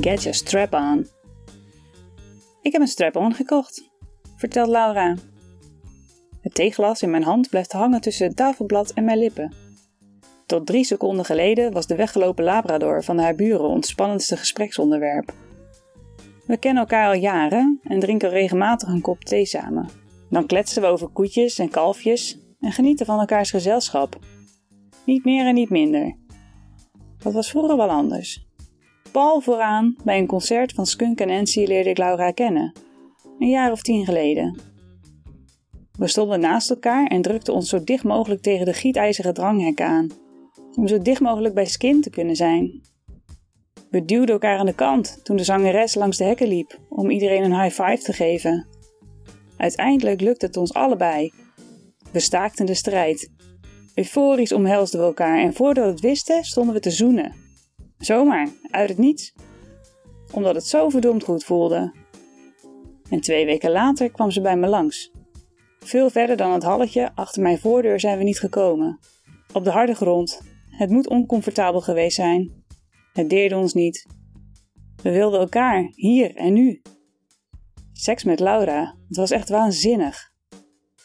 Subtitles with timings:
[0.00, 1.06] Get your strap on.
[2.62, 3.90] Ik heb een strap-on gekocht,
[4.36, 5.16] vertelt Laura.
[6.40, 9.52] Het theeglas in mijn hand blijft hangen tussen het tafelblad en mijn lippen.
[10.46, 15.32] Tot drie seconden geleden was de weggelopen Labrador van haar buren ons spannendste gespreksonderwerp.
[16.48, 19.88] We kennen elkaar al jaren en drinken regelmatig een kop thee samen.
[20.30, 24.18] Dan kletsen we over koetjes en kalfjes en genieten van elkaars gezelschap.
[25.04, 26.16] Niet meer en niet minder.
[27.18, 28.46] Dat was vroeger wel anders.
[29.12, 32.72] Paul vooraan bij een concert van Skunk en Nancy leerde ik Laura kennen.
[33.38, 34.58] Een jaar of tien geleden.
[35.98, 40.08] We stonden naast elkaar en drukten ons zo dicht mogelijk tegen de gietijzeren dranghekken aan.
[40.76, 42.80] Om zo dicht mogelijk bij Skin te kunnen zijn.
[43.90, 47.42] We duwden elkaar aan de kant toen de zangeres langs de hekken liep om iedereen
[47.42, 48.66] een high five te geven.
[49.56, 51.32] Uiteindelijk lukte het ons allebei.
[52.12, 53.30] We staakten de strijd.
[53.94, 57.34] Euforisch omhelsden we elkaar en voordat we het wisten stonden we te zoenen.
[57.98, 59.34] Zomaar, uit het niets.
[60.32, 61.94] Omdat het zo verdomd goed voelde.
[63.10, 65.12] En twee weken later kwam ze bij me langs.
[65.78, 68.98] Veel verder dan het halletje achter mijn voordeur zijn we niet gekomen.
[69.52, 70.40] Op de harde grond.
[70.70, 72.57] Het moet oncomfortabel geweest zijn.
[73.18, 74.06] Het deerde ons niet.
[75.02, 76.82] We wilden elkaar, hier en nu.
[77.92, 80.32] Seks met Laura, het was echt waanzinnig.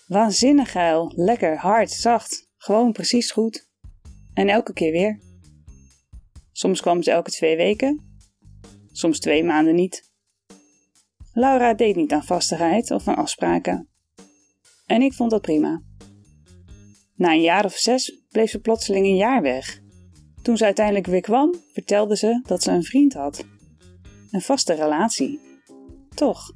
[0.08, 3.70] Waanzinnig geil, lekker, hard, zacht, gewoon precies goed.
[4.34, 5.20] En elke keer weer.
[6.52, 8.18] Soms kwam ze elke twee weken,
[8.92, 10.12] soms twee maanden niet.
[11.32, 13.90] Laura deed niet aan vastigheid of aan afspraken.
[14.86, 15.82] En ik vond dat prima.
[17.16, 19.83] Na een jaar of zes bleef ze plotseling een jaar weg.
[20.44, 23.46] Toen ze uiteindelijk weer kwam, vertelde ze dat ze een vriend had.
[24.32, 25.40] Een vaste relatie.
[26.16, 26.52] Toch.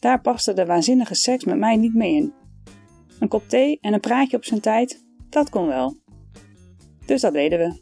[0.00, 2.32] Daar paste de waanzinnige seks met mij niet mee in.
[3.18, 5.96] Een kop thee en een praatje op zijn tijd, dat kon wel.
[7.06, 7.80] Dus dat deden we.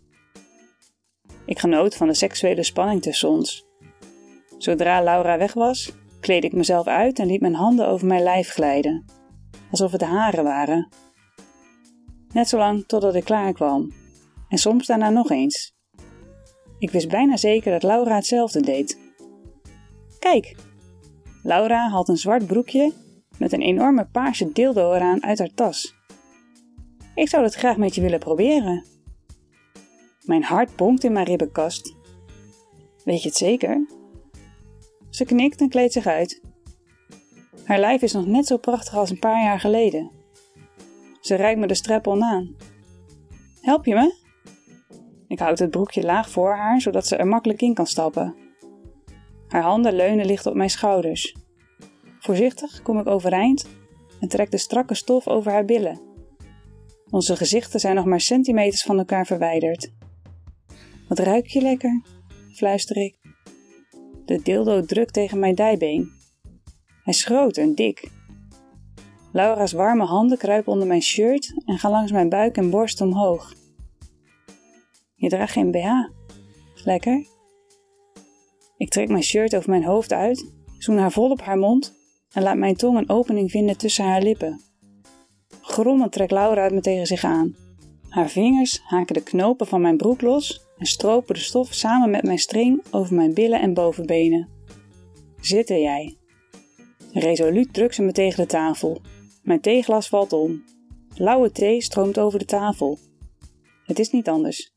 [1.46, 3.66] Ik genoot van de seksuele spanning tussen ons.
[4.58, 8.50] Zodra Laura weg was, kleedde ik mezelf uit en liet mijn handen over mijn lijf
[8.50, 9.04] glijden,
[9.70, 10.88] alsof het haren waren.
[12.32, 13.92] Net zolang totdat ik klaar kwam,
[14.48, 15.74] en soms daarna nog eens.
[16.78, 18.98] Ik wist bijna zeker dat Laura hetzelfde deed.
[20.18, 20.56] Kijk,
[21.42, 22.92] Laura haalt een zwart broekje
[23.38, 25.94] met een enorme paarse dildo eraan uit haar tas.
[27.14, 28.84] Ik zou dat graag met je willen proberen.
[30.22, 31.94] Mijn hart bonkt in mijn ribbenkast.
[33.04, 33.86] Weet je het zeker?
[35.10, 36.40] Ze knikt en kleedt zich uit.
[37.64, 40.10] Haar lijf is nog net zo prachtig als een paar jaar geleden.
[41.20, 42.56] Ze reikt me de strap aan.
[43.60, 44.25] Help je me?
[45.28, 48.34] Ik houd het broekje laag voor haar, zodat ze er makkelijk in kan stappen.
[49.48, 51.36] Haar handen leunen licht op mijn schouders.
[52.18, 53.68] Voorzichtig kom ik overeind
[54.20, 56.00] en trek de strakke stof over haar billen.
[57.10, 59.92] Onze gezichten zijn nog maar centimeters van elkaar verwijderd.
[61.08, 62.02] Wat ruik je lekker?
[62.52, 63.18] fluister ik.
[64.24, 66.10] De dildo drukt tegen mijn dijbeen.
[66.86, 68.10] Hij is groot en dik.
[69.32, 73.54] Laura's warme handen kruipen onder mijn shirt en gaan langs mijn buik en borst omhoog.
[75.16, 75.88] Je draagt geen BH.
[76.84, 77.26] Lekker.
[78.76, 81.94] Ik trek mijn shirt over mijn hoofd uit, zoen haar vol op haar mond
[82.32, 84.60] en laat mijn tong een opening vinden tussen haar lippen.
[85.60, 87.56] Grommend trekt Laura me tegen zich aan.
[88.08, 92.22] Haar vingers haken de knopen van mijn broek los en stropen de stof samen met
[92.22, 94.48] mijn string over mijn billen en bovenbenen.
[95.40, 96.16] Zitten jij.
[97.12, 99.00] Resoluut drukt ze me tegen de tafel.
[99.42, 100.64] Mijn theeglas valt om.
[101.14, 102.98] Lauwe thee stroomt over de tafel.
[103.84, 104.74] Het is niet anders.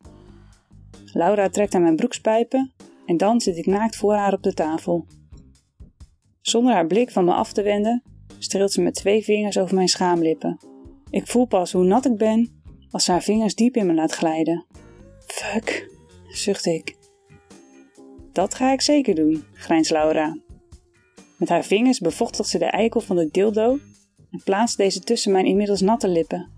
[1.13, 2.71] Laura trekt aan mijn broekspijpen
[3.05, 5.05] en dan zit ik naakt voor haar op de tafel.
[6.41, 8.03] Zonder haar blik van me af te wenden,
[8.37, 10.59] streelt ze met twee vingers over mijn schaamlippen.
[11.09, 12.61] Ik voel pas hoe nat ik ben
[12.91, 14.65] als ze haar vingers diep in me laat glijden.
[15.25, 15.89] Fuck,
[16.27, 16.97] zucht ik.
[18.31, 20.37] Dat ga ik zeker doen, grijnst Laura.
[21.37, 23.79] Met haar vingers bevochtigt ze de eikel van de dildo
[24.31, 26.49] en plaatst deze tussen mijn inmiddels natte lippen.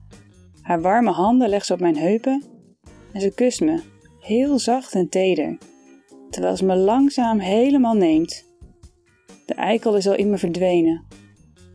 [0.61, 2.43] Haar warme handen legt ze op mijn heupen
[3.13, 3.81] en ze kust me,
[4.21, 5.57] heel zacht en teder,
[6.29, 8.45] terwijl ze me langzaam helemaal neemt.
[9.45, 11.05] De eikel is al in me verdwenen.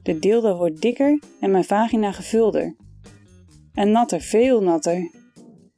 [0.02, 2.76] De dildo wordt dikker en mijn vagina gevulder.
[3.72, 5.10] En natter, veel natter.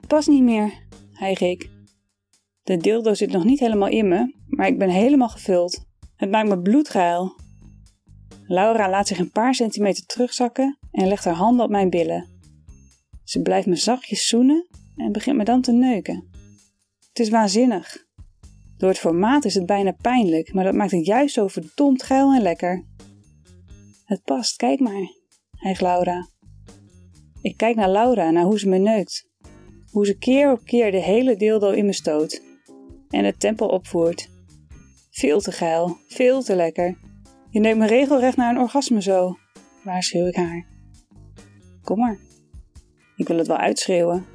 [0.07, 1.71] Pas niet meer, hijg ik.
[2.63, 5.87] De dildo zit nog niet helemaal in me, maar ik ben helemaal gevuld.
[6.17, 7.37] Het maakt me bloedgeil.
[8.47, 12.27] Laura laat zich een paar centimeter terugzakken en legt haar handen op mijn billen.
[13.25, 14.67] Ze blijft me zachtjes zoenen
[14.97, 16.28] en begint me dan te neuken.
[17.19, 18.07] Het is waanzinnig.
[18.77, 22.33] Door het formaat is het bijna pijnlijk, maar dat maakt het juist zo verdomd geil
[22.33, 22.85] en lekker.
[24.05, 25.13] Het past, kijk maar,
[25.51, 26.29] hijgt Laura.
[27.43, 29.29] Ik kijk naar Laura, naar hoe ze me neukt.
[29.91, 32.43] Hoe ze keer op keer de hele dildo in me stoot.
[33.09, 34.31] En het tempo opvoert.
[35.11, 36.99] Veel te geil, veel te lekker.
[37.51, 39.39] Je neemt me regelrecht naar een orgasme zo,
[39.85, 40.67] waarschuw ik haar.
[41.83, 42.19] Kom maar.
[43.17, 44.27] Ik wil het wel uitschreeuwen.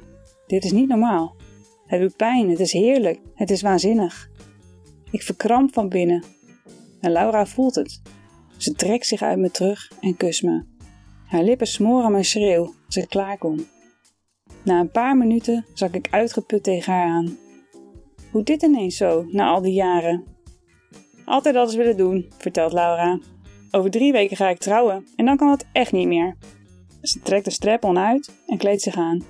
[0.46, 1.43] Dit is niet normaal.
[1.86, 4.30] Het doet pijn, het is heerlijk, het is waanzinnig.
[5.10, 6.24] Ik verkramp van binnen.
[7.00, 8.02] En Laura voelt het.
[8.56, 10.64] Ze trekt zich uit me terug en kust me.
[11.26, 13.66] Haar lippen smoren mijn schreeuw als ik klaarkom.
[14.62, 17.38] Na een paar minuten zak ik uitgeput tegen haar aan.
[18.30, 20.24] Hoe dit ineens zo, na al die jaren?
[21.24, 23.18] Altijd alles willen doen, vertelt Laura.
[23.70, 26.36] Over drie weken ga ik trouwen en dan kan het echt niet meer.
[27.02, 29.22] Ze trekt de strap-on uit en kleedt zich aan.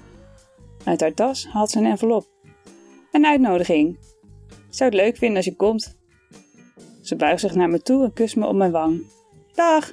[0.85, 2.33] Uit haar tas haalt ze een envelop.
[3.14, 3.99] Een uitnodiging.
[4.69, 5.96] Zou het leuk vinden als je komt.
[7.02, 9.06] Ze buigt zich naar me toe en kust me op mijn wang.
[9.52, 9.93] Dag!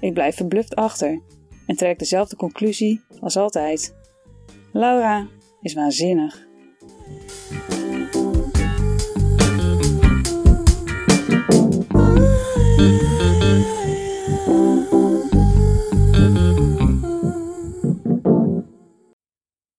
[0.00, 1.22] Ik blijf verbluft achter
[1.66, 3.94] en trek dezelfde conclusie als altijd.
[4.72, 5.28] Laura
[5.60, 6.46] is waanzinnig.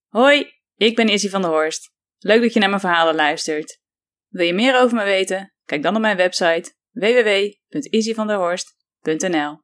[0.07, 1.91] Hoi, ik ben Izzy van der Horst.
[2.23, 3.79] Leuk dat je naar mijn verhalen luistert.
[4.27, 5.53] Wil je meer over me weten?
[5.65, 9.62] Kijk dan op mijn website www.izzyvanderhorst.nl